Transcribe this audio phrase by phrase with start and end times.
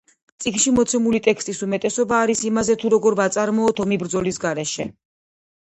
[0.43, 4.91] წიგნში მოცემული ტექსტის უმეტესობა არის იმაზე თუ როგორ ვაწარმოოთ ომი ბრძოლის გარეშე.